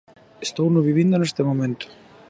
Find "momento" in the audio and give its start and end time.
1.49-1.85